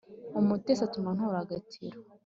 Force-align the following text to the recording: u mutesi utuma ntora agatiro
u 0.39 0.41
mutesi 0.47 0.81
utuma 0.87 1.09
ntora 1.15 1.37
agatiro 1.43 1.97